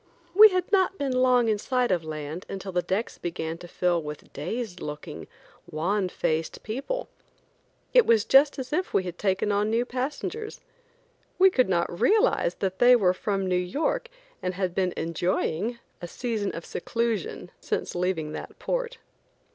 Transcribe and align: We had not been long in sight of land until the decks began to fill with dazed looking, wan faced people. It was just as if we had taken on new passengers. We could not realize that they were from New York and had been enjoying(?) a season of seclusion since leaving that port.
We 0.33 0.49
had 0.49 0.71
not 0.71 0.97
been 0.97 1.11
long 1.11 1.47
in 1.47 1.59
sight 1.59 1.91
of 1.91 2.03
land 2.03 2.47
until 2.49 2.71
the 2.71 2.81
decks 2.81 3.19
began 3.19 3.59
to 3.59 3.67
fill 3.67 4.01
with 4.01 4.33
dazed 4.33 4.81
looking, 4.81 5.27
wan 5.69 6.09
faced 6.09 6.63
people. 6.63 7.07
It 7.93 8.07
was 8.07 8.25
just 8.25 8.57
as 8.57 8.73
if 8.73 8.95
we 8.95 9.03
had 9.03 9.19
taken 9.19 9.51
on 9.51 9.69
new 9.69 9.85
passengers. 9.85 10.59
We 11.37 11.51
could 11.51 11.69
not 11.69 11.99
realize 12.01 12.55
that 12.55 12.79
they 12.79 12.95
were 12.95 13.13
from 13.13 13.45
New 13.45 13.53
York 13.55 14.09
and 14.41 14.55
had 14.55 14.73
been 14.73 14.95
enjoying(?) 14.97 15.77
a 16.01 16.07
season 16.07 16.49
of 16.55 16.65
seclusion 16.65 17.51
since 17.59 17.93
leaving 17.93 18.31
that 18.31 18.57
port. 18.57 18.97